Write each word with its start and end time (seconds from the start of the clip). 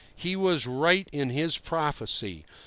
He 0.15 0.35
was 0.35 0.65
right 0.65 1.07
in 1.13 1.29
his 1.29 1.59
prophecy. 1.59 2.43